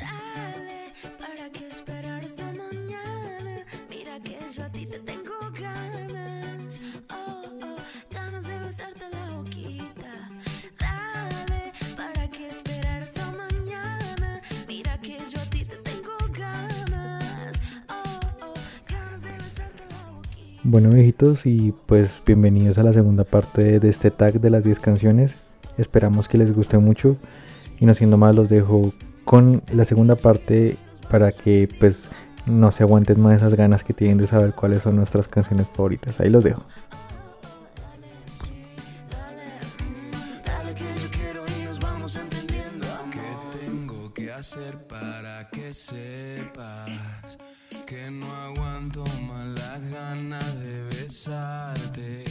[0.00, 3.64] Dale, ¿para qué esperar hasta mañana?
[3.90, 6.80] Mira que yo a ti te tengo ganas.
[7.10, 7.76] Oh, oh,
[8.12, 10.30] ganas de besarte la boquita.
[10.78, 14.40] Dale, ¿para qué esperar hasta mañana?
[14.68, 17.56] Mira que yo a ti te tengo ganas.
[17.88, 18.54] Oh, oh,
[18.88, 20.60] ganas de besarte la boquita.
[20.64, 24.78] Bueno viejitos y pues bienvenidos a la segunda parte de este tag de las 10
[24.80, 25.36] canciones.
[25.78, 27.16] Esperamos que les guste mucho
[27.78, 28.92] y no siendo más los dejo
[29.26, 30.76] con la segunda parte
[31.10, 32.10] para que pues
[32.46, 36.20] no se aguanten más esas ganas que tienen de saber cuáles son nuestras canciones favoritas.
[36.20, 36.62] Ahí los dejo.
[40.46, 42.86] Dale que yo quiero y nos vamos entendiendo.
[43.10, 46.88] ¿Qué tengo que hacer para que sepas
[47.84, 52.24] que no aguanto más las ganas de besarte?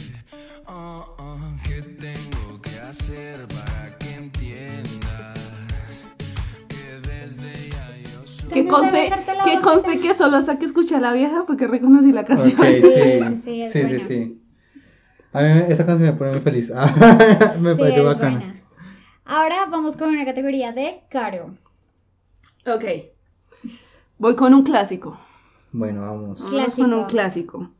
[0.66, 3.45] Oh, oh, ¿qué tengo que hacer
[8.62, 9.10] Que conste,
[9.44, 12.50] que conste que solo hasta que escuché a la vieja fue que reconocí la canción.
[12.56, 14.06] sí, sí, es sí, sí, buena.
[14.08, 14.42] sí.
[15.32, 16.70] A mí esa canción me pone muy feliz.
[17.60, 18.38] me Sí, parece es bacana.
[18.38, 18.54] buena.
[19.24, 21.56] Ahora vamos con una categoría de caro.
[22.66, 22.84] Ok.
[24.18, 25.18] Voy con un clásico.
[25.72, 26.38] Bueno, vamos.
[26.38, 26.82] Vamos Clásico.
[26.82, 27.70] con un clásico.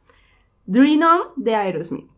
[0.66, 2.10] Dream On de Aerosmith.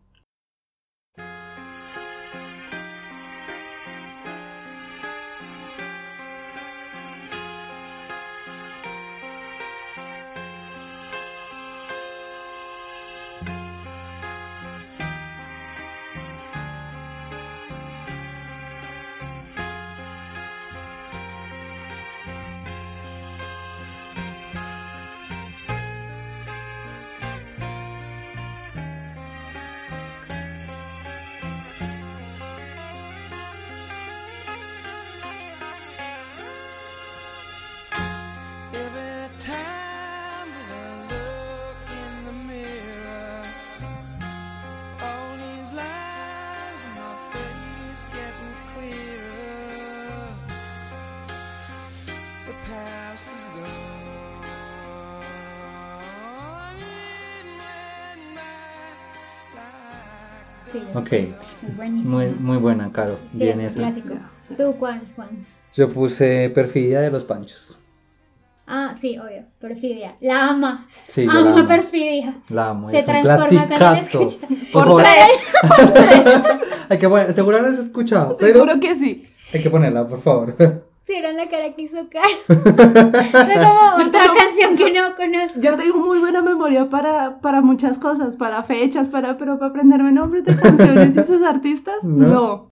[60.91, 61.11] Sí, Ok.
[61.13, 61.35] es
[61.77, 62.17] buenísimo.
[62.17, 63.17] Muy, muy buena, Caro.
[63.31, 63.79] sí, Bien es un esa.
[63.79, 64.13] clásico.
[64.57, 65.29] ¿Tú cuál, Juan?
[65.75, 67.77] Yo puse Perfidia de los Panchos.
[68.71, 70.15] Ah, sí, obvio, Perfidia.
[70.21, 70.87] La ama.
[71.07, 71.67] Sí, yo ama la amo.
[71.67, 72.33] Perfidia.
[72.49, 74.37] La amo, Se es un transforma cuando la escucha.
[74.47, 75.03] Por Por favor.
[75.03, 76.59] tres.
[76.89, 79.27] Hay que poner, seguro no has escuchado, pero Seguro que sí.
[79.53, 80.55] hay que ponerla, por favor.
[81.09, 82.29] Era la cara que hizo Caro.
[82.47, 85.59] Fue como otra canción que no conozco.
[85.59, 90.11] Yo tengo muy buena memoria para, para muchas cosas, para fechas, para, pero para aprenderme
[90.11, 92.27] nombres de canciones y sus artistas, No.
[92.27, 92.69] no.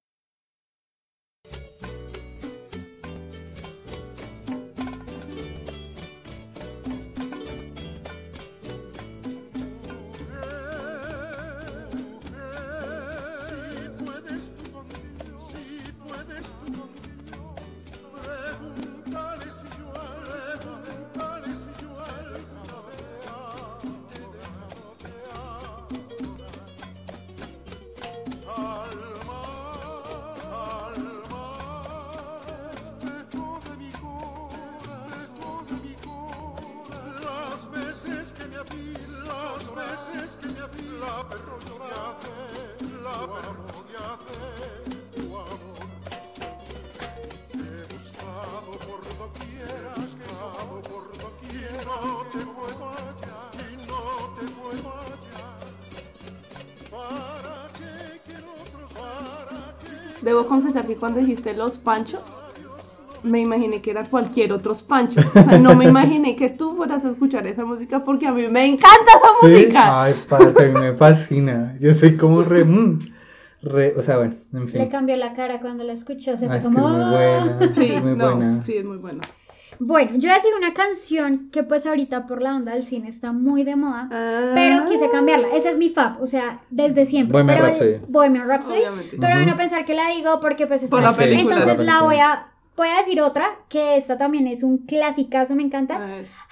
[60.28, 62.22] Debo confesar que cuando dijiste los panchos,
[63.24, 65.26] me imaginé que era cualquier otros panchos.
[65.26, 68.46] O sea, no me imaginé que tú fueras a escuchar esa música porque a mí
[68.50, 70.04] me encanta esa música.
[70.04, 71.78] Ay, parce, a mí me fascina.
[71.80, 73.00] Yo soy como re, mm,
[73.64, 74.90] re, o sea, bueno, en Le fin.
[74.90, 76.38] cambió la cara cuando la escuchó.
[76.38, 76.80] Se Ah, fue como.
[76.80, 77.10] es muy "Ah".
[77.56, 77.74] buena.
[77.74, 78.64] Sí, es muy no, buena.
[78.64, 79.22] sí, es muy buena.
[79.80, 83.10] Bueno, yo voy a decir una canción que pues ahorita por la onda del cine
[83.10, 84.10] está muy de moda.
[84.12, 84.52] Ah.
[84.56, 85.50] Pero quise cambiarla.
[85.50, 87.34] Esa es mi fab, o sea, desde siempre.
[87.34, 88.06] Bohemian pero Rhapsody.
[88.08, 88.80] Bohemian Rhapsody.
[88.80, 89.18] Obviamente.
[89.20, 89.40] Pero Ujú.
[89.40, 91.58] van a pensar que la digo porque pues está Por la película.
[91.58, 95.64] Entonces La voy a voy a decir otra que esta también es un clasicazo, me
[95.64, 96.00] encanta.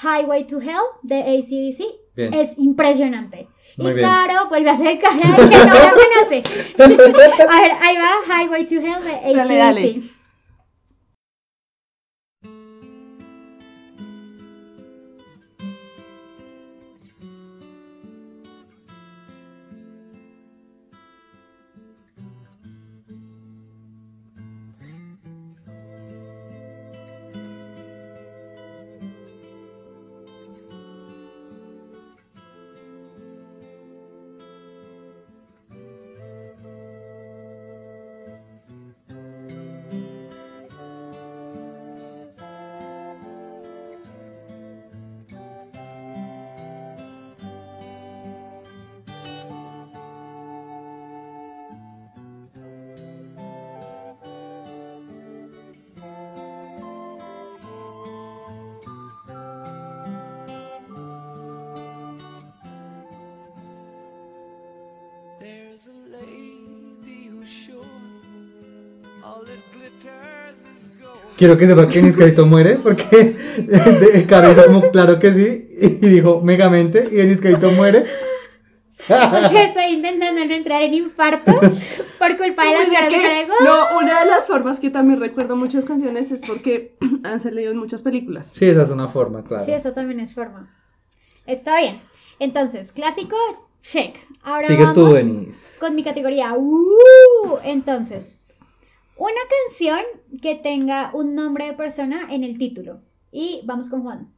[0.01, 1.83] Highway to Hell de ACDC.
[2.15, 2.33] Bien.
[2.33, 3.47] Es impresionante.
[3.77, 4.07] Muy y bien.
[4.07, 6.43] Caro vuelve a hacer cara de que no la conoce.
[6.79, 9.35] a ver, ahí va Highway to Hell de ACDC.
[9.35, 10.01] Dale, dale.
[71.37, 73.35] Quiero que sepa que Niscarito muere porque
[74.29, 78.05] Caro hizo como claro que sí y dijo megamente y Niscarito muere.
[79.03, 81.51] O sea, estoy intentando no entrar en infarto
[82.17, 83.47] por culpa de las caras de que-.
[83.63, 87.77] No, una de las formas que también recuerdo muchas canciones es porque han salido en
[87.77, 88.47] muchas películas.
[88.53, 89.65] Sí, esa es una forma, claro.
[89.65, 90.73] Sí, eso también es forma.
[91.45, 92.01] Está bien.
[92.39, 93.35] Entonces, clásico,
[93.81, 94.15] check.
[94.41, 95.77] Ahora Sigues tú, vamos Denis.
[95.79, 96.53] con mi categoría.
[96.57, 97.59] ¡Uh!
[97.63, 98.37] Entonces,
[99.17, 99.99] una canción
[100.41, 103.01] que tenga un nombre de persona en el título.
[103.31, 104.33] Y vamos con Juan.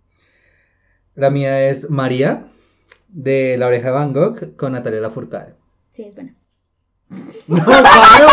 [1.16, 2.48] La mía es María,
[3.08, 5.56] de La Oreja de Van Gogh, con Natalia Lafourcade.
[5.94, 6.34] Sí, es bueno.
[7.48, 8.28] ¡No, Caro!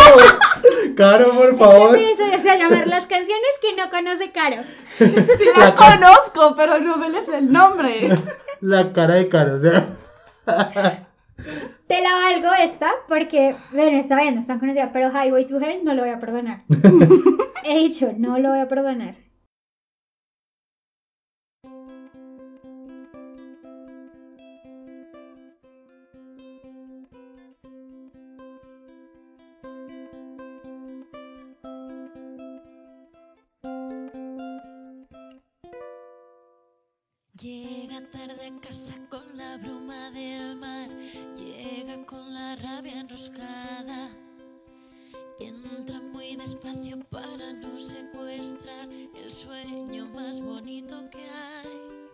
[0.95, 1.97] Caro, por favor.
[1.97, 4.63] Sí, desea llamar las canciones que no conoce Caro.
[4.97, 8.09] Sí la conozco, pero no me les el nombre.
[8.61, 9.87] La cara de Caro, o sea.
[11.87, 15.59] Te la valgo esta porque, bueno, está bien, no es tan conocida, pero Highway to
[15.59, 16.63] Hell no lo voy a perdonar.
[17.63, 19.15] He dicho, no lo voy a perdonar.
[37.41, 40.34] Llega tarde a casa con la bruma del
[43.29, 44.09] rabia enroscada.
[45.39, 52.09] Entra muy despacio para no secuestrar el sueño más bonito que hay.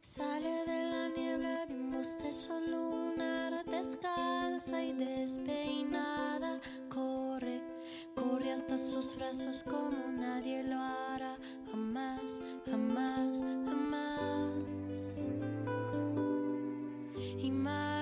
[0.00, 6.60] Sale de la niebla de un bostezo lunar, descalza y despeinada.
[6.88, 7.62] Corre,
[8.14, 11.36] corre hasta sus brazos como nadie lo hará.
[11.70, 15.26] Jamás, jamás, jamás.
[17.38, 17.97] Y María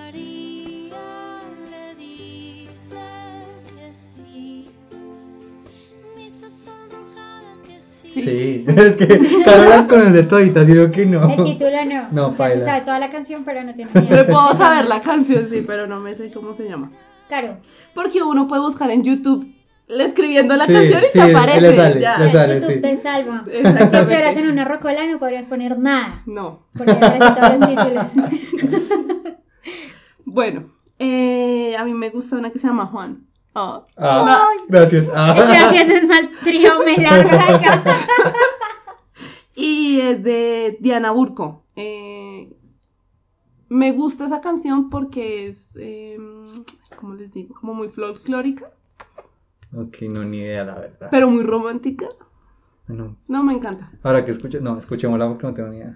[8.31, 8.65] sí.
[8.75, 9.07] Es que
[9.45, 11.29] Caro las conoce toditas, digo que no.
[11.29, 12.07] El título no.
[12.11, 14.17] No, o sea, se sabe toda la canción, pero no tiene ni idea.
[14.17, 16.91] Me puedo saber la canción, sí, pero no me sé cómo se llama.
[17.29, 17.57] Caro.
[17.93, 19.53] Porque uno puede buscar en YouTube
[19.87, 21.61] le- escribiendo la Sí, canción y sí, te aparece.
[21.61, 22.17] le sale, ya.
[22.17, 22.55] le sale.
[22.59, 22.81] YouTube sí.
[22.81, 23.45] te salva.
[23.45, 23.57] Si
[23.97, 26.21] estuvieras en una rocola no podrías poner nada.
[26.25, 26.67] No.
[26.77, 28.07] Porque aparecen todos los títulos.
[30.25, 30.65] Bueno,
[30.99, 33.26] eh, a mí me gusta una que se llama Juan.
[33.59, 33.85] Ah.
[33.97, 35.09] Ah, gracias.
[35.13, 35.33] Ah.
[35.35, 37.83] Estoy haciendo un mal trío, me largo de acá.
[39.55, 41.63] Y es de Diana Burco.
[41.75, 42.55] Eh,
[43.69, 46.17] me gusta esa canción porque es, eh,
[46.99, 47.55] ¿cómo les digo?
[47.59, 48.71] Como muy folclórica,
[49.75, 51.07] Ok, no, ni idea, la verdad.
[51.11, 52.07] pero muy romántica.
[52.87, 53.17] No.
[53.27, 53.91] No, me encanta.
[54.03, 55.95] Ahora que escuche, no, escuchémosla porque no tengo ni idea.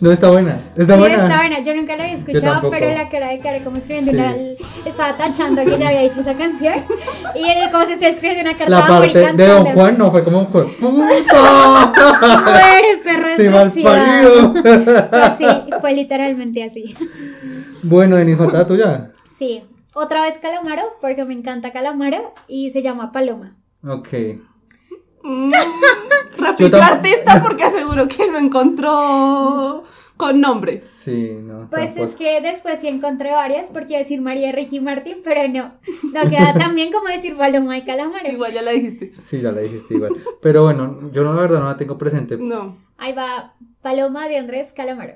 [0.00, 0.58] No, está buena.
[0.76, 1.14] Está Sí, buena.
[1.24, 1.60] está buena.
[1.60, 4.18] Yo nunca la había escuchado, pero la cara de Caro como escribiendo Sí.
[4.18, 4.32] una...
[4.86, 6.74] Estaba tachando que ya había hecho esa canción.
[7.34, 9.46] Y él como se está escribiendo una carta La parte de.
[9.48, 10.66] Don Juan no fue como fue.
[10.66, 11.92] ¡Puta!
[12.44, 14.52] Muere, perro Sí, mal parido.
[15.10, 15.46] Pues sí,
[15.80, 16.94] fue literalmente así.
[17.82, 19.10] Bueno, Denis, falta tuya.
[19.38, 19.62] Sí.
[19.94, 23.56] Otra vez Calamaro, porque me encanta Calamaro y se llama Paloma.
[23.84, 24.08] Ok.
[25.22, 25.52] Mm,
[26.70, 29.84] tam- artista porque seguro que lo encontró
[30.16, 30.84] con nombres.
[30.84, 31.68] Sí, no.
[31.70, 32.04] Pues tampoco.
[32.10, 35.70] es que después sí encontré varias, porque iba a decir María Ricky Martin, pero no.
[36.12, 38.28] No queda tan bien como decir Paloma y Calamaro.
[38.28, 39.12] Igual ya la dijiste.
[39.20, 40.16] Sí, ya la dijiste igual.
[40.42, 42.36] Pero bueno, yo no, la verdad no la tengo presente.
[42.36, 42.76] No.
[42.96, 45.14] Ahí va Paloma de Andrés Calamaro.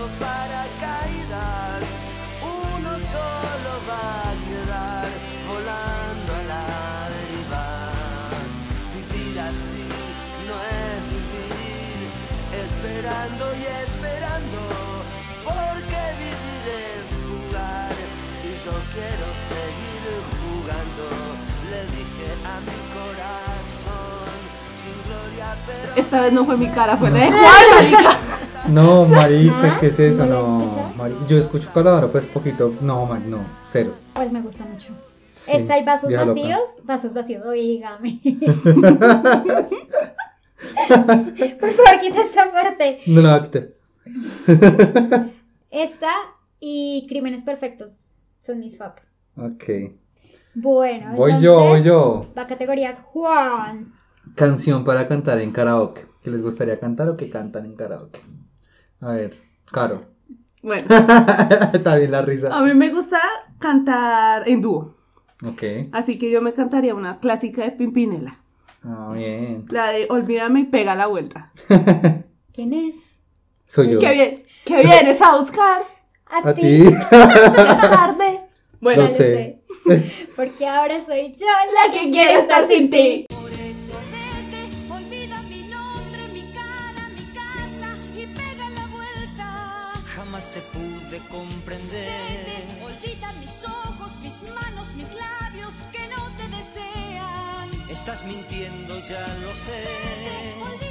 [0.00, 1.82] Solo paracaídas.
[2.42, 5.08] Uno solo va a quedar
[5.46, 6.64] volando a la
[7.16, 7.66] deriva.
[8.94, 9.88] Vivir así
[10.48, 12.08] no es vivir,
[12.64, 14.60] esperando y esperando,
[15.44, 17.94] porque vivir es jugar
[18.42, 20.02] y yo quiero seguir
[20.40, 21.06] jugando.
[21.70, 24.38] Le dije a mi corazón,
[24.80, 26.00] sin gloria pero...
[26.00, 27.32] Esta vez no fue mi cara, fue la de.
[27.32, 28.16] Juan, marica.
[28.68, 29.78] No, marica.
[29.80, 30.26] ¿qué es eso?
[30.26, 30.80] ¿No
[31.28, 32.74] yo escucho Calamaro pues poquito.
[32.80, 33.38] No, man, no,
[33.72, 33.94] cero.
[34.14, 34.92] Pues me gusta mucho.
[35.36, 36.24] Sí, Está hay vasos loca.
[36.26, 38.20] vacíos, vasos vacíos, oígame.
[40.88, 43.00] Por favor, quita esta parte.
[43.06, 43.74] No lo acte.
[45.70, 46.10] Esta
[46.58, 48.12] y Crímenes Perfectos
[48.42, 48.96] son mis fab.
[49.36, 49.64] Ok.
[50.54, 52.26] Bueno, Voy yo, voy entonces, yo.
[52.36, 53.94] Va a categoría Juan.
[54.34, 56.06] Canción para cantar en karaoke.
[56.22, 58.20] ¿Qué les gustaría cantar o que cantan en karaoke?
[59.00, 59.36] A ver,
[59.70, 60.04] Caro.
[60.62, 60.86] Bueno,
[61.72, 62.60] Está bien la a risa.
[62.62, 63.18] mí me gusta
[63.58, 64.94] cantar en dúo.
[65.46, 65.62] Ok.
[65.92, 68.36] Así que yo me cantaría una clásica de Pimpinela.
[68.84, 69.64] Ah, bien.
[69.70, 71.50] La de Olvídame y pega la vuelta.
[72.52, 72.94] ¿Quién es?
[73.66, 74.00] Soy yo.
[74.00, 75.82] ¿Qué, bien, ¿Qué vienes a buscar
[76.26, 76.84] A, A ti.
[77.10, 78.40] tarde?
[78.80, 79.60] Bueno, Lo Ya lo sé.
[80.36, 83.26] Porque ahora soy yo la que quiere estar sin ti.
[91.30, 92.44] Comprender.
[92.44, 97.68] Vete, olvida mis ojos, mis manos, mis labios que no te desean.
[97.88, 99.78] Estás mintiendo, ya lo sé.
[99.80, 100.89] Vete,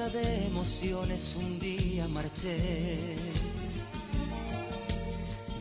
[0.00, 2.96] De emociones un día marché.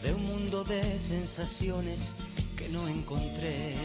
[0.02, 2.14] De un mundo de sensaciones
[2.56, 3.76] que no encontré.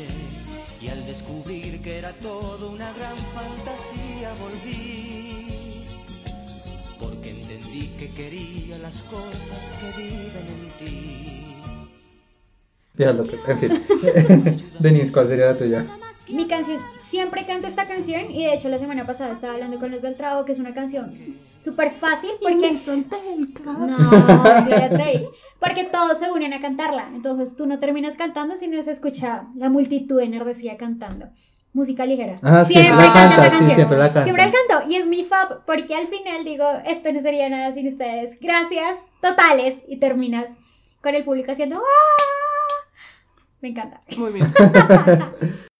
[0.80, 5.86] Y al descubrir que era todo una gran fantasía volví.
[7.00, 11.54] Porque entendí que quería las cosas que viven en ti.
[12.96, 13.40] Ya lo que.
[13.48, 14.62] En fin.
[14.78, 15.84] Denise, ¿cuál sería la tuya?
[16.28, 16.80] Mi canción,
[17.14, 20.16] siempre canto esta canción y de hecho la semana pasada estaba hablando con los del
[20.16, 21.14] trabajo que es una canción
[21.60, 22.72] súper fácil porque...
[23.64, 24.10] No,
[24.64, 25.28] sí era trail.
[25.60, 27.08] Porque todos se unen a cantarla.
[27.14, 31.26] Entonces tú no terminas cantando si no se escucha la multitud enardecida cantando.
[31.72, 32.40] Música ligera.
[32.42, 33.74] Ah, siempre la canta canta, esa sí, canción.
[33.76, 34.24] siempre la canta.
[34.24, 34.90] Siempre la canto.
[34.90, 38.36] Y es mi fab porque al final digo, esto no sería nada sin ustedes.
[38.40, 39.80] Gracias, totales.
[39.86, 40.50] Y terminas
[41.00, 41.76] con el público haciendo...
[41.76, 42.84] "Ah".
[43.60, 44.00] Me encanta.
[44.18, 44.52] Muy bien.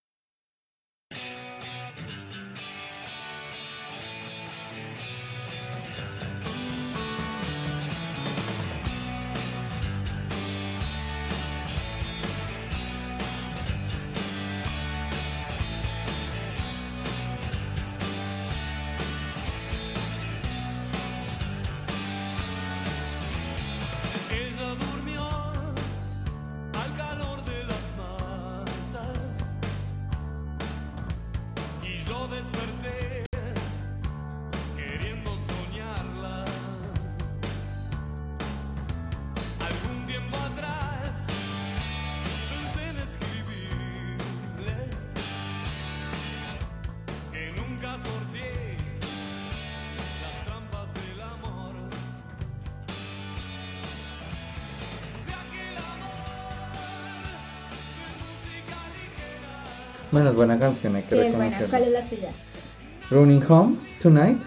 [60.15, 61.67] Bueno, es buena canción, hay que Sí, reconocerlo.
[61.71, 62.29] ¿Cuál es la tuya?
[63.11, 64.39] Running Home Tonight.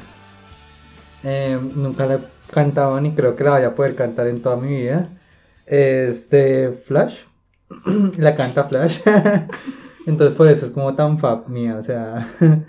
[1.26, 2.20] Eh, nunca la he
[2.50, 5.10] cantado ni creo que la vaya a poder cantar en toda mi vida.
[5.66, 7.18] Es de Flash.
[8.18, 9.02] la canta Flash.
[10.08, 11.76] Entonces por eso es como tan fab mía.
[11.76, 12.26] O sea,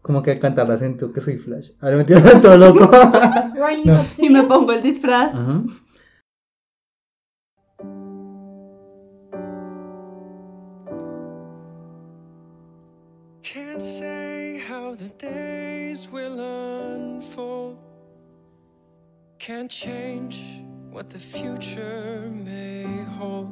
[0.00, 1.72] como que al cantarla siento que soy Flash.
[1.82, 2.04] Ahora me
[2.40, 2.90] todo loco.
[4.16, 5.34] Y me pongo el disfraz.
[13.74, 17.76] Can't say how the days will unfold.
[19.40, 20.62] Can't change
[20.92, 22.84] what the future may
[23.18, 23.50] hold.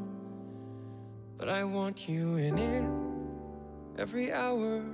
[1.37, 4.85] But I want you in it every hour,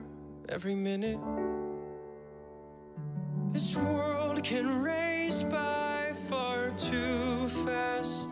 [0.48, 1.20] every minute.
[3.52, 8.30] This world can race by far too fast.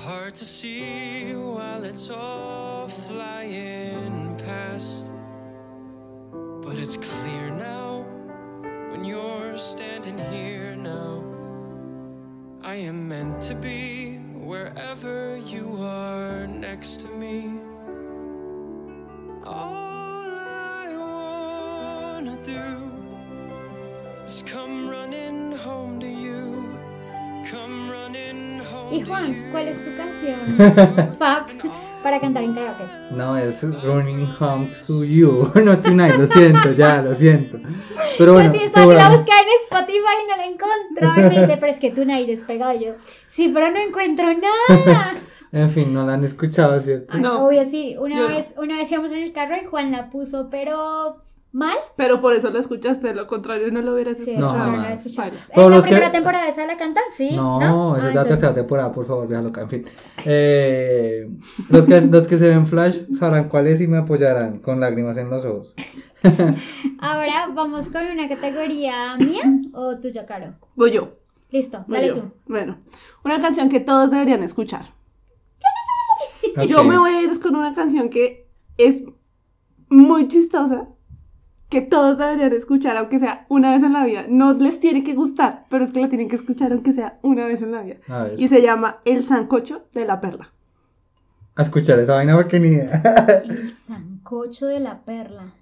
[0.00, 5.12] Hard to see while it's all flying past.
[6.96, 7.30] Past.
[7.30, 8.06] But it's clear now
[8.90, 11.24] when you're standing here now.
[12.62, 17.52] I am meant to be wherever you are next to me.
[19.44, 22.92] All I wanna do
[24.24, 26.78] is come running home to you.
[27.50, 29.52] Come running home Y to Juan, you.
[29.52, 31.18] ¿cuál es tu canción?
[31.18, 31.48] Fab,
[32.02, 32.84] para cantar en karaoke.
[33.10, 37.58] No, es Running Home to You, no Tonight, lo siento, ya, lo siento.
[38.18, 41.12] Pero bueno, Yo sí, sí la busqué en Spotify y no la encontró.
[41.16, 42.92] Y me dice, pero es que tú nadie despegado yo.
[43.28, 45.14] Sí, pero no encuentro nada.
[45.52, 47.06] En fin, no la han escuchado, ¿cierto?
[47.10, 47.96] Ah, No, obvio, sí.
[47.98, 48.28] Una yo no.
[48.36, 51.76] vez, una vez íbamos en el carro y Juan la puso, pero mal.
[51.96, 54.52] Pero por eso la escuchaste, de lo contrario no lo hubieras Sí, escuchado.
[54.52, 54.98] No, no, no la he jamás.
[55.06, 55.30] escuchado.
[55.30, 55.42] Vale.
[55.54, 57.04] ¿En la los que- primera temporada esa la cantan?
[57.16, 57.30] Sí.
[57.34, 59.62] No, No, esa Ah, es la entonces- tercera temporada, por favor, déjalo acá.
[59.62, 59.84] En fin.
[60.26, 61.28] Eh,
[61.68, 65.16] los, que, los que se ven Flash sabrán cuál es y me apoyarán con lágrimas
[65.16, 65.74] en los ojos.
[67.00, 70.54] Ahora vamos con una categoría mía o tuya, Caro.
[70.76, 71.12] Voy yo.
[71.50, 72.14] Listo, voy dale yo.
[72.16, 72.30] tú.
[72.46, 72.78] Bueno,
[73.24, 74.92] una canción que todos deberían escuchar.
[76.66, 79.02] Yo me voy a ir con una canción que es
[79.88, 80.88] muy chistosa,
[81.70, 84.26] que todos deberían escuchar, aunque sea una vez en la vida.
[84.28, 87.46] No les tiene que gustar, pero es que la tienen que escuchar aunque sea una
[87.46, 87.96] vez en la vida.
[88.36, 90.52] Y se llama El Sancocho de la Perla.
[91.54, 93.42] a escuchar esa vaina porque ni idea.
[93.44, 95.52] El sancocho de la perla.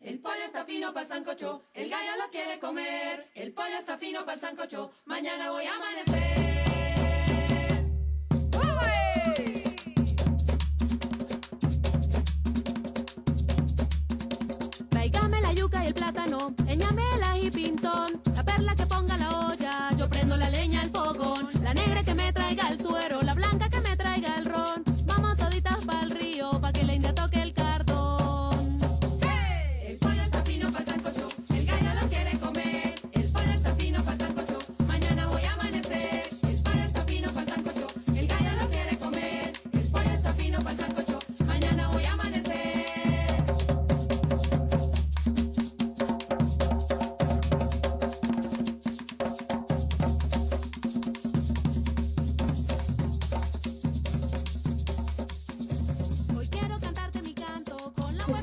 [0.00, 3.30] El pollo está fino para el sancocho, el gallo lo quiere comer.
[3.34, 6.73] El pollo está fino para el sancocho, mañana voy a amanecer.
[15.84, 16.82] El plátano, el
[17.22, 19.13] ají pintón, la perla que ponga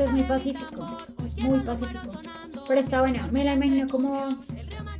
[0.02, 0.98] Esto es muy pacífico,
[1.48, 2.20] muy pacífico.
[2.68, 4.30] Pero está buena, me la imagino como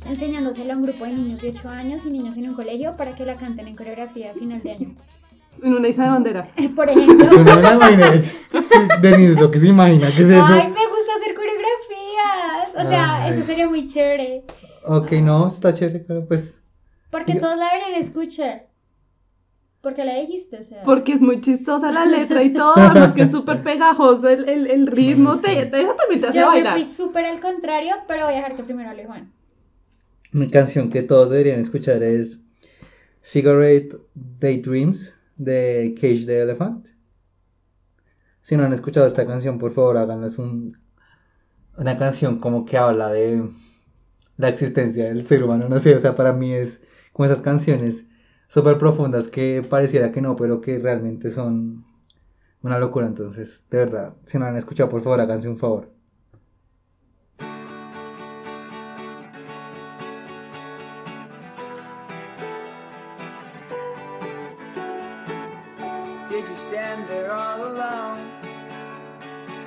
[0.06, 3.16] enseñándosela a un grupo de niños de 8 años y niños en un colegio para
[3.16, 4.94] que la canten en coreografía a final de año.
[5.60, 6.48] En una isa de bandera.
[6.76, 7.28] Por ejemplo.
[7.32, 8.22] Yo no me la imaginé.
[9.00, 10.44] Denise, lo que se imagina, ¿qué es eso?
[10.46, 12.84] Ay, me gusta hacer coreografías.
[12.86, 13.32] O sea, Ay.
[13.34, 14.44] eso sería muy chévere.
[14.86, 16.62] Ok, no, está chévere, pero pues.
[17.10, 18.66] Porque Yo- todos la deberían escuchar.
[19.82, 20.82] Porque la dijiste, o sea.
[20.84, 24.66] Porque es muy chistosa la letra y todo, además que es súper pegajoso el, el,
[24.70, 25.42] el ritmo, sí.
[25.42, 26.74] te, te, eso también te hace Yo me bailar.
[26.74, 29.32] fui súper al contrario, pero voy a dejar que primero hable Juan.
[30.32, 32.42] Mi canción que todos deberían escuchar es
[33.22, 36.88] Cigarette Daydreams de Cage the Elephant.
[38.42, 40.26] Si no han escuchado esta canción, por favor háganlo.
[40.26, 40.78] Es un,
[41.76, 43.48] una canción como que habla de
[44.36, 45.68] la existencia del ser humano.
[45.68, 46.80] No sé, o sea, para mí es
[47.12, 48.06] como esas canciones
[48.52, 51.86] súper profundas que pareciera que no, pero que realmente son
[52.60, 53.06] una locura.
[53.06, 55.88] Entonces, de verdad, si no han escuchado, por favor háganse un favor.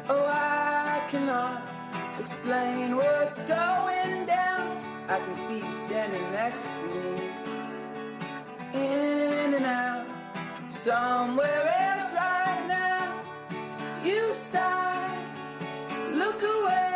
[0.08, 0.30] Oh,
[2.20, 4.78] explain what's going down.
[5.10, 7.45] I can see you standing next to me.
[8.76, 10.06] In and out,
[10.68, 13.14] somewhere else right now.
[14.04, 15.18] You sigh,
[16.14, 16.95] look away.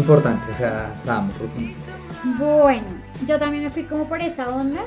[0.00, 0.94] Importante, o sea,
[1.38, 1.74] porque
[2.38, 2.86] Bueno,
[3.26, 4.80] yo también me fui como por esa onda.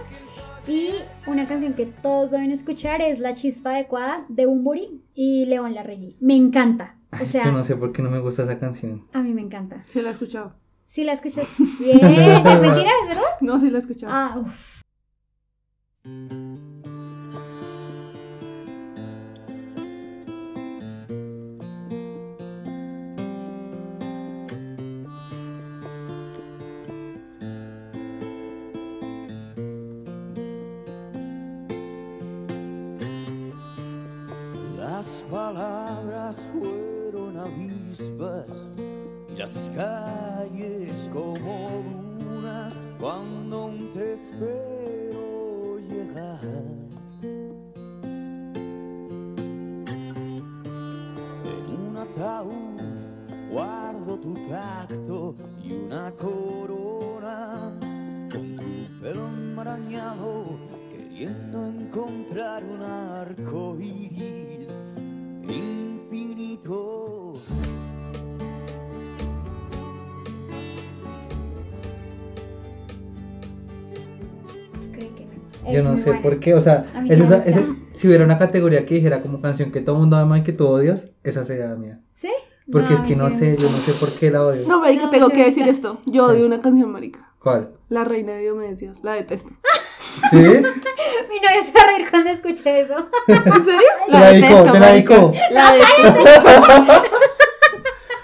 [0.67, 0.91] Y
[1.27, 6.15] una canción que todos deben escuchar es La Chispa Adecuada de Bumburi y León Larregui.
[6.21, 6.95] Me encanta.
[7.11, 9.05] O Ay, sea, yo no sé por qué no me gusta esa canción.
[9.13, 9.83] a mí me encanta.
[9.87, 10.53] Sí la he escuchado.
[10.85, 11.45] Si la escuchas,
[11.79, 11.99] bien.
[12.03, 12.91] ¿Es mentira?
[13.03, 13.23] ¿Es verdad?
[13.41, 14.11] No, sí la he escuchado.
[14.13, 14.83] Ah, uf.
[35.33, 38.45] Palabras fueron avispas
[39.29, 41.81] y las calles como
[42.19, 43.69] dunas cuando
[76.23, 77.43] por qué, o sea, es esa-
[77.93, 80.53] si hubiera una categoría que dijera como canción que todo el mundo ama y que
[80.53, 81.99] tú odias, esa sería la mía.
[82.13, 82.29] ¿Sí?
[82.71, 84.65] Porque es que no sé, yo no sé por qué la odio.
[84.67, 85.99] No, marica, No, tengo sí que decir esto.
[86.05, 87.29] Yo odio una canción, marica.
[87.39, 87.71] ¿Cuál?
[87.89, 89.49] La reina de Diomedes, la detesto.
[90.31, 90.37] ¿Sí?
[90.37, 92.95] Mi novia se va a reír cuando escuche eso.
[93.27, 93.81] ¿En serio?
[94.05, 95.33] Te la dedicó, te la dedicó.
[95.51, 97.03] La detesto.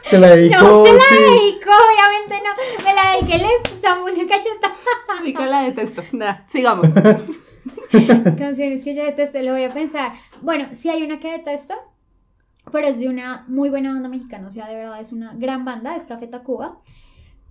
[0.10, 1.16] Te la dedicó, No te la sí.
[1.16, 2.84] dedico, obviamente no.
[2.86, 4.76] Me la dediqué, le pusimos una cacheta.
[5.08, 6.04] Marica, la detesto.
[6.14, 6.88] Nada, sigamos.
[8.38, 10.14] Canciones que yo detesto, lo voy a pensar.
[10.42, 11.74] Bueno, sí hay una que detesto,
[12.72, 14.48] pero es de una muy buena banda mexicana.
[14.48, 16.80] O sea, de verdad es una gran banda, es Café Tacuba.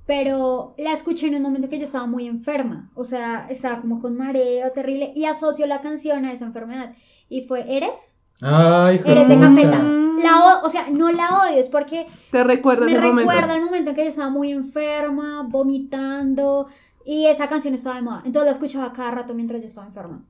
[0.07, 2.90] Pero la escuché en un momento que yo estaba muy enferma.
[2.94, 6.94] O sea, estaba como con mareo terrible y asocio la canción a esa enfermedad.
[7.29, 8.14] Y fue Eres.
[8.40, 9.38] Ay, Eres de.
[9.38, 9.83] Cafeta.
[10.22, 13.31] La o, o sea, no la odio, es porque Te recuerda me ese momento.
[13.31, 16.68] recuerda el momento en que yo estaba muy enferma, vomitando,
[17.09, 18.23] y esa canción estaba de moda.
[18.27, 20.27] Entonces la escuchaba cada rato mientras yo estaba enferma.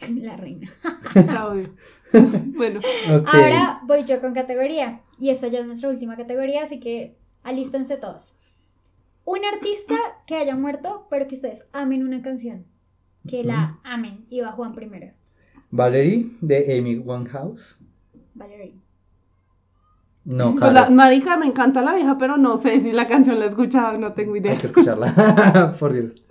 [0.22, 0.72] La reina.
[2.56, 2.80] Bueno.
[3.26, 5.02] Ahora voy yo con categoría.
[5.18, 8.34] Y esta ya es nuestra última categoría, así que alístense todos.
[9.26, 12.64] Un artista que haya muerto, pero que ustedes amen una canción.
[13.28, 14.24] Que la amen.
[14.30, 15.12] Y va Juan primero.
[15.70, 17.76] Valerie de Amy Winehouse.
[18.32, 18.76] Valerie.
[20.24, 23.44] No, pues la, marica, me encanta la vieja, pero no sé si la canción la
[23.44, 24.52] he escuchado, no tengo idea.
[24.52, 25.76] Hay que escucharla.
[25.78, 26.23] Por Dios.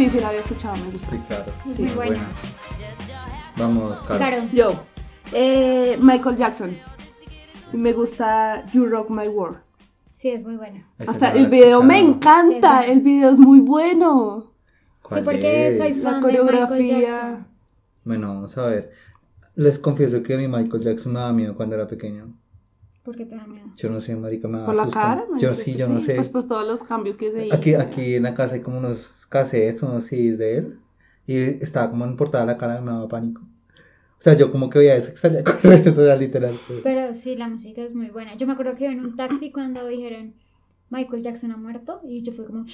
[0.00, 1.10] Sí, sí, la había escuchado, me gusta.
[1.10, 1.44] Sí, claro.
[1.68, 2.26] Es Sí, muy buena.
[3.58, 4.16] Vamos, Caro.
[4.18, 4.42] Claro.
[4.50, 4.68] Yo,
[5.34, 6.70] eh, Michael Jackson.
[7.74, 9.58] Me gusta You Rock My World.
[10.16, 10.86] Sí, es muy buena.
[10.98, 12.92] Esa Hasta la el video me encanta, Sí, sí.
[12.92, 14.46] el video es muy bueno.
[15.02, 15.76] Sí, ¿Cuál porque es?
[15.76, 17.00] soy La fan de Michael coreografía.
[17.00, 17.46] Jackson.
[18.04, 18.92] Bueno, vamos a ver.
[19.54, 22.32] Les confieso que mi Michael Jackson me daba miedo cuando era pequeño.
[23.02, 23.66] ¿Por qué te da miedo?
[23.76, 24.98] Yo no sé, marica, me Por la susto.
[25.00, 26.16] cara, Yo sí, que yo no sé.
[26.16, 27.80] Pues, pues todos los cambios que se Aquí, hizo.
[27.80, 30.78] aquí en la casa hay como unos cassettes, unos CDs de él.
[31.26, 33.42] Y estaba como en portada la cara me daba pánico.
[34.18, 36.54] O sea, yo como que veía eso que salía a correr, o sea, literal.
[36.66, 36.80] pues.
[36.82, 38.34] Pero sí, la música es muy buena.
[38.36, 40.34] Yo me acuerdo que iba en un taxi cuando dijeron
[40.90, 42.66] Michael Jackson ha muerto y yo fui como,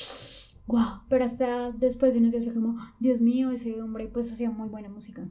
[0.66, 1.02] wow.
[1.08, 4.68] Pero hasta después de unos días fue como, Dios mío, ese hombre pues hacía muy
[4.68, 5.22] buena música.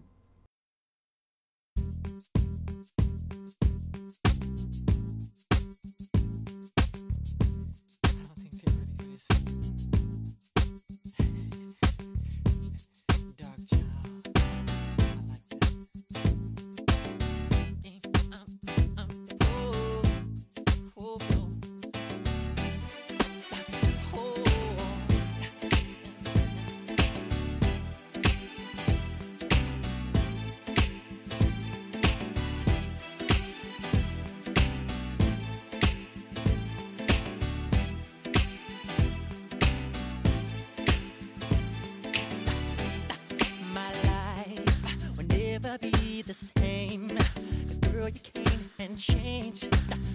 [48.86, 49.68] And changed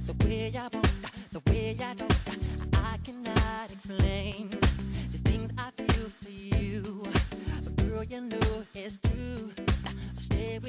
[0.06, 0.88] the way I want,
[1.32, 2.14] the way I don't.
[2.74, 4.48] I cannot explain
[5.10, 7.02] the things I feel for you.
[7.64, 9.50] But girl, you know it's true.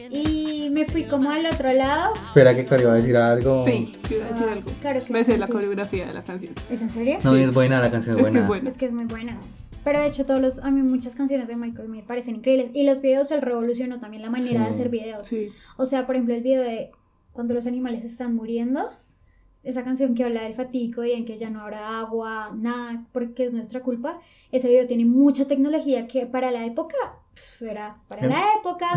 [0.10, 2.14] Y me fui como al otro lado.
[2.26, 3.66] Espera que Cari va a decir algo.
[3.66, 4.72] Sí, sí, iba a decir algo.
[4.82, 5.52] Claro que Me sí, sé la sí.
[5.52, 6.54] coreografía de la canción.
[6.70, 7.20] ¿Es en serio?
[7.24, 8.42] No, es buena la canción, es Es que buena.
[8.42, 8.70] es buena.
[8.70, 9.38] Es que es muy buena.
[9.84, 12.72] Pero de hecho, todos los, a mí muchas canciones de Michael me parecen increíbles.
[12.74, 15.28] Y los videos, él revolucionó también la manera de hacer videos.
[15.28, 15.50] Sí.
[15.78, 16.92] O sea, por ejemplo, el video de
[17.34, 18.90] cuando los animales están muriendo.
[19.64, 23.46] Esa canción que habla del fatídico día en que ya no habrá agua, nada, porque
[23.46, 24.20] es nuestra culpa.
[24.52, 26.96] Ese video tiene mucha tecnología que para la época,
[27.62, 28.88] era, para la época,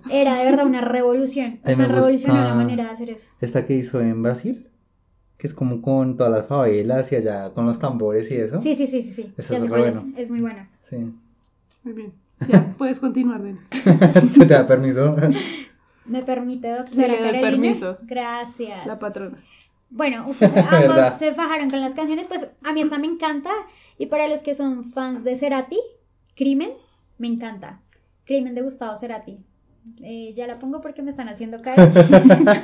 [0.10, 1.60] era de verdad una revolución.
[1.64, 3.26] Una revolucionó la gusta- manera de hacer eso.
[3.40, 4.68] Esta que hizo en Brasil,
[5.38, 8.60] que es como con todas las favelas y allá con los tambores y eso.
[8.60, 9.32] Sí, sí, sí, sí, sí.
[9.38, 9.96] Eso Ya es sé re cuál es.
[10.02, 10.18] bueno.
[10.18, 10.68] Es muy buena.
[10.82, 10.96] Sí.
[11.84, 12.12] Muy bien.
[12.48, 13.60] Ya, puedes continuar, Denis.
[14.34, 15.16] ¿Se te da permiso?
[16.04, 17.50] ¿Me permite, doctora le Carolina?
[17.50, 17.98] permiso.
[18.02, 18.86] Gracias.
[18.86, 19.38] La patrona.
[19.90, 23.50] Bueno, ustedes ambos se fajaron con las canciones, pues a mí esta me encanta.
[23.98, 25.78] Y para los que son fans de Cerati,
[26.34, 26.70] Crimen,
[27.18, 27.80] me encanta.
[28.24, 29.38] Crimen de Gustavo Cerati.
[30.02, 31.92] Eh, ya la pongo porque me están haciendo cara.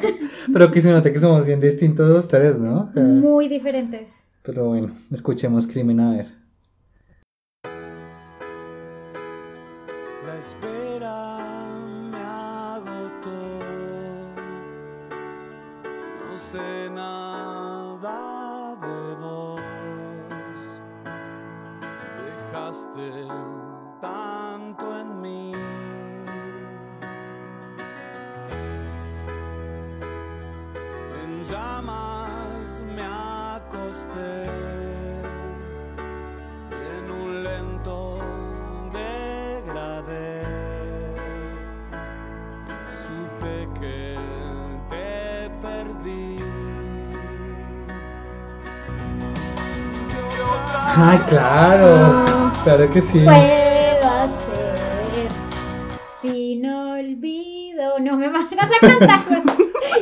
[0.53, 2.83] Pero que se note que somos bien distintos tres, ¿no?
[2.83, 4.13] O sea, Muy diferentes.
[4.43, 6.27] Pero bueno, escuchemos Crimen a ver.
[10.25, 11.68] La espera
[16.39, 19.61] sé nada de vos.
[22.25, 23.27] Dejaste
[24.01, 25.53] tanto en mí.
[31.23, 34.58] En llamas me acosté.
[51.01, 52.25] ¡Ay, claro!
[52.65, 53.21] Claro que sí.
[53.25, 55.29] Puedo hacer
[56.21, 57.99] sin olvido.
[58.01, 59.21] No me van a cantar.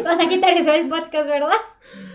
[0.05, 1.51] Vas a quitar eso del podcast, ¿verdad?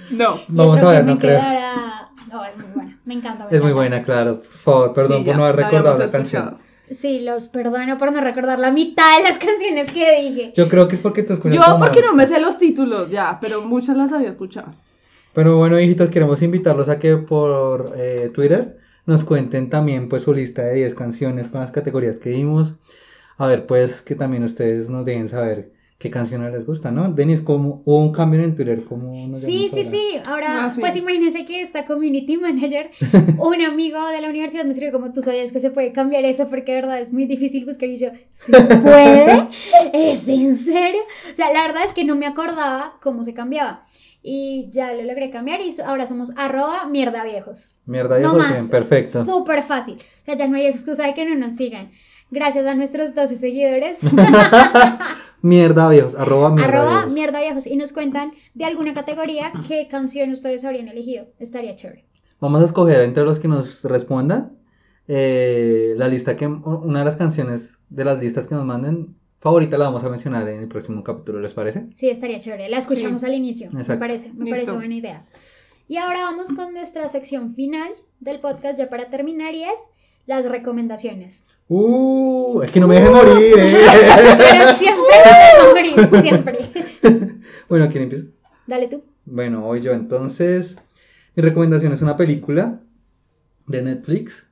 [0.09, 0.39] No.
[0.47, 1.39] Vamos Yo a ver, no creo.
[1.39, 2.97] quedará- No, es muy buena.
[3.05, 3.47] Me encanta.
[3.49, 4.37] me Es muy buena, claro.
[4.41, 6.23] Por favor, perdón Sí, por ya, no haber recordado la escuchado.
[6.51, 6.71] canción.
[6.91, 10.53] Sí, los perdono por no recordar la mitad de las canciones que dije.
[10.55, 13.37] Yo creo que es porque tú escuchas Yo porque no me sé los títulos ya,
[13.39, 14.73] pero muchas las había escuchado.
[15.33, 20.33] Pero bueno, hijitos, queremos invitarlos a que por eh, Twitter nos cuenten también pues su
[20.33, 22.75] lista de 10 canciones con las categorías que dimos.
[23.37, 27.11] A ver, pues que también ustedes nos dejen saber qué canciones les gustan, ¿no?
[27.13, 28.83] Denis, ¿cómo hubo un cambio en Twitter?
[28.85, 29.89] ¿Cómo nos Sí, sí, ahora?
[29.91, 30.03] sí.
[30.25, 30.81] Ahora, Ah, sí.
[30.81, 32.89] pues imagínense que esta community manager,
[33.37, 36.47] un amigo de la universidad me escribió como tú sabías que se puede cambiar eso
[36.47, 39.47] porque de verdad es muy difícil buscar y yo, ¿se puede?
[39.93, 41.01] ¿Es en serio?
[41.31, 43.83] O sea, la verdad es que no me acordaba cómo se cambiaba.
[44.23, 47.75] Y ya lo logré cambiar y ahora somos arroba mierda viejos.
[47.85, 48.53] Mierda, No viejos, más.
[48.53, 49.25] bien, perfecto.
[49.25, 49.95] Súper fácil.
[49.95, 51.91] O sea, ya no hay excusa de que no nos sigan.
[52.29, 53.97] Gracias a nuestros 12 seguidores.
[55.41, 57.13] Mierda, viejos, arroba mierda, arroba viejos.
[57.13, 61.25] mierda viejos y nos cuentan de alguna categoría qué canción ustedes habrían elegido.
[61.39, 62.05] Estaría chévere.
[62.39, 64.57] Vamos a escoger entre los que nos respondan
[65.07, 69.77] eh, la lista que una de las canciones de las listas que nos manden favorita
[69.77, 71.87] la vamos a mencionar en el próximo capítulo, ¿les parece?
[71.95, 72.69] Sí, estaría chévere.
[72.69, 73.27] La escuchamos Sí.
[73.27, 73.69] al inicio.
[73.71, 73.99] Me Exacto.
[73.99, 74.49] parece, me Listo.
[74.51, 75.25] parece buena idea.
[75.89, 79.79] Y ahora vamos con nuestra sección final del podcast ya para terminar y es
[80.25, 81.43] las recomendaciones.
[81.67, 83.77] Uh, es que no me dejen morir, eh.
[84.37, 86.69] Pero siempre me dejo morir, siempre.
[87.69, 88.25] bueno, ¿quién empieza?
[88.67, 89.03] Dale tú.
[89.25, 90.77] Bueno, voy yo entonces.
[91.35, 92.79] Mi recomendación es una película
[93.67, 94.45] de Netflix.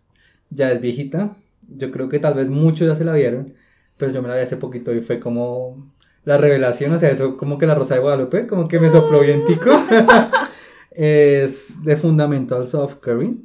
[0.49, 1.35] Ya es viejita.
[1.67, 3.53] Yo creo que tal vez muchos ya se la vieron.
[3.99, 5.91] Pero yo me la vi hace poquito y fue como
[6.25, 6.91] la revelación.
[6.93, 8.47] O sea, eso como que la Rosa de Guadalupe.
[8.47, 9.69] Como que me sopló bien tico.
[10.91, 13.39] es The Fundamentals of Curry.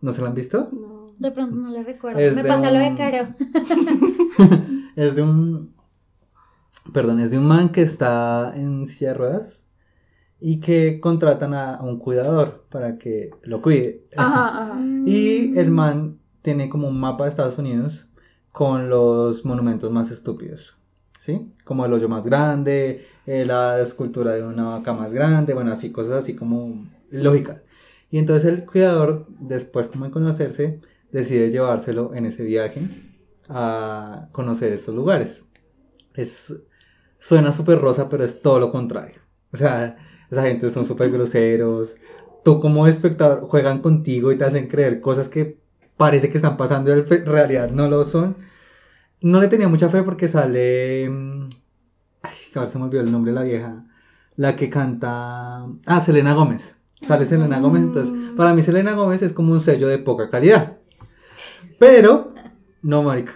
[0.00, 0.70] ¿No se la han visto?
[0.72, 1.00] No.
[1.18, 2.18] De pronto no le recuerdo.
[2.18, 3.28] Es me de pasa lo de Caro.
[4.96, 5.74] es de un.
[6.94, 9.66] Perdón, es de un man que está en silla de ruedas
[10.40, 14.06] y que contratan a un cuidador para que lo cuide.
[14.16, 14.80] Ajá, ajá.
[15.04, 15.74] Y el Mm.
[15.74, 18.08] man tiene como un mapa de Estados Unidos
[18.52, 20.76] con los monumentos más estúpidos.
[21.20, 21.52] ¿Sí?
[21.64, 25.92] Como el hoyo más grande, eh, la escultura de una vaca más grande, bueno, así,
[25.92, 27.60] cosas así como lógicas.
[28.10, 30.80] Y entonces el cuidador, después como de conocerse,
[31.12, 32.88] decide llevárselo en ese viaje
[33.48, 35.44] a conocer estos lugares.
[36.14, 36.62] Es,
[37.18, 39.20] suena súper rosa, pero es todo lo contrario.
[39.52, 39.96] O sea,
[40.30, 41.96] esa gente son súper groseros.
[42.44, 45.59] Tú como espectador juegan contigo y te hacen creer cosas que
[46.00, 48.34] parece que están pasando en realidad no lo son.
[49.20, 51.06] No le tenía mucha fe porque sale...
[51.10, 51.50] mm,
[52.22, 53.84] Ay, ahora se me olvidó el nombre de la vieja.
[54.36, 55.66] La que canta...
[55.84, 56.78] Ah, Selena Gómez.
[57.02, 57.82] Sale Selena Gómez.
[57.82, 60.78] Entonces, para mí Selena Gómez es como un sello de poca calidad.
[61.78, 62.32] Pero,
[62.80, 63.34] no, marica.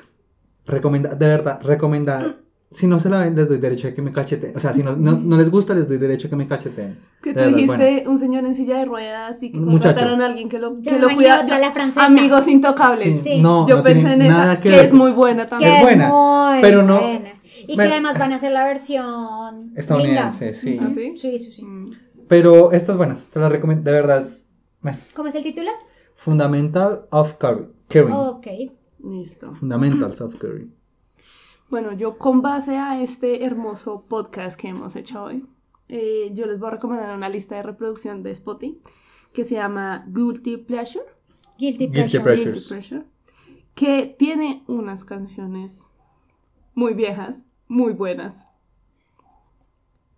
[0.64, 2.36] Recomenda, de verdad, recomendada.
[2.74, 4.56] Si no se la ven, les doy derecho a que me cacheteen.
[4.56, 6.98] O sea, si no, no, no les gusta, les doy derecho a que me cacheteen.
[7.22, 8.10] Que tú verdad, dijiste bueno.
[8.10, 10.98] un señor en silla de ruedas y que contrataron a alguien que lo, Yo que
[10.98, 11.42] lo cuida.
[11.44, 12.04] otra, la francesa.
[12.04, 13.22] Amigos intocables.
[13.22, 13.40] Sí.
[13.40, 15.72] No, Yo no pensé en esa, nada que, que es muy buena Que también.
[15.74, 17.30] Es buena, muy pero no- buena.
[17.66, 20.78] Y me- que además van a hacer la versión Estadounidense, sí.
[20.82, 21.16] ¿Ah, sí?
[21.16, 21.62] Sí, sí, sí.
[21.62, 21.92] Mm.
[22.28, 23.84] Pero esta es buena, te la recomiendo.
[23.84, 24.44] De verdad, es
[24.82, 25.70] bueno, ¿Cómo es el título?
[26.16, 27.68] Fundamental of Caring.
[27.88, 28.12] caring.
[28.12, 28.46] Ok.
[29.02, 29.54] Listo.
[29.54, 30.72] Fundamentals of Caring.
[31.74, 35.44] Bueno, yo con base a este hermoso podcast que hemos hecho hoy,
[35.88, 38.80] eh, yo les voy a recomendar una lista de reproducción de Spotify
[39.32, 41.04] que se llama Guilty Pleasure.
[41.58, 42.22] Guilty Guilty Pleasure.
[42.22, 42.52] Pleasure.
[42.52, 43.02] Guilty Pleasure,
[43.74, 45.76] que tiene unas canciones
[46.76, 48.36] muy viejas, muy buenas.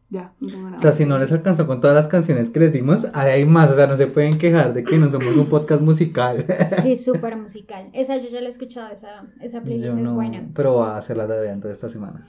[0.08, 2.60] Ya, no tengo nada O sea, si no les alcanzó con todas las canciones que
[2.60, 3.70] les dimos, ahí hay más.
[3.70, 6.46] O sea, no se pueden quejar de que no somos un podcast musical.
[6.82, 7.88] Sí, súper musical.
[7.92, 10.48] Esa yo ya la he escuchado, esa, esa playlist Yo es no, buena.
[10.54, 12.28] pero voy a hacer la tarea entonces esta semana.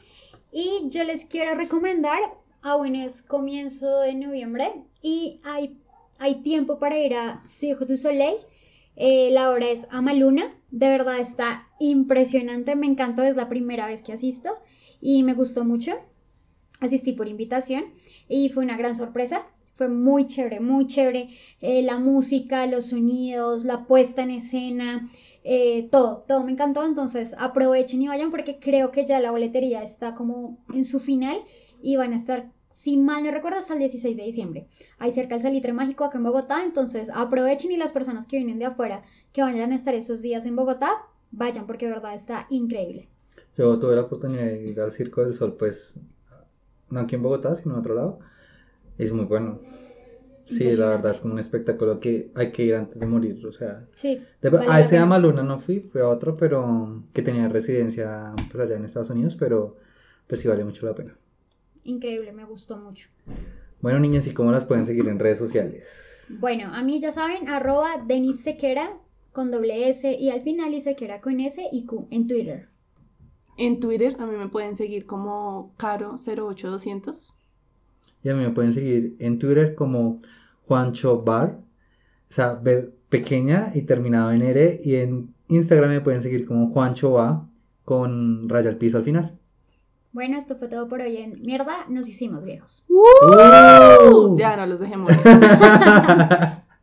[0.51, 2.17] Y yo les quiero recomendar,
[2.63, 4.71] aún es comienzo de noviembre
[5.03, 5.77] y hay,
[6.17, 8.37] hay tiempo para ir a Cirque du Soleil.
[8.95, 14.01] Eh, la obra es Amaluna, de verdad está impresionante, me encantó, es la primera vez
[14.01, 14.57] que asisto
[14.99, 15.91] y me gustó mucho.
[16.79, 17.85] Asistí por invitación
[18.29, 19.45] y fue una gran sorpresa.
[19.75, 21.29] Fue muy chévere, muy chévere.
[21.61, 25.09] Eh, la música, los sonidos, la puesta en escena,
[25.43, 26.83] eh, todo, todo me encantó.
[26.83, 31.37] Entonces aprovechen y vayan porque creo que ya la boletería está como en su final
[31.81, 34.67] y van a estar, si mal no recuerdo, hasta el 16 de diciembre.
[34.97, 36.63] Ahí cerca el Salitre Mágico acá en Bogotá.
[36.63, 40.45] Entonces aprovechen y las personas que vienen de afuera que vayan a estar esos días
[40.45, 40.91] en Bogotá,
[41.31, 43.07] vayan porque de verdad está increíble.
[43.57, 45.99] Yo tuve la oportunidad de ir al Circo del Sol, pues,
[46.89, 48.19] no aquí en Bogotá, sino en otro lado.
[48.97, 49.59] Es muy bueno.
[50.47, 53.45] Sí, la verdad es como un espectáculo que hay que ir antes de morir.
[53.45, 54.97] O sea, Sí, de- Vale a ese.
[54.97, 59.35] Amaluna no fui, fue a otro, pero que tenía residencia pues, allá en Estados Unidos,
[59.37, 59.75] pero
[60.27, 61.15] pues sí vale mucho la pena.
[61.83, 63.09] increíble, me gustó mucho.
[63.81, 65.85] Bueno, niñas, ¿y cómo las pueden seguir en redes sociales?
[66.29, 68.97] Bueno, a mí ya saben, arroba Denis Sequera
[69.33, 72.69] con doble S y al final y Sequera con S y Q en Twitter.
[73.57, 77.33] En Twitter a mí me pueden seguir como Caro08200.
[78.23, 80.21] Y a mí me pueden seguir en Twitter como
[80.67, 81.59] Juancho Bar,
[82.29, 86.71] o sea, B pequeña y terminado en R, y en Instagram me pueden seguir como
[86.71, 87.47] Juancho A
[87.85, 89.37] con raya al piso al final.
[90.11, 92.85] Bueno, esto fue todo por hoy en Mierda, nos hicimos viejos.
[92.89, 94.37] ¡Uh!
[94.37, 95.09] Ya no los dejemos.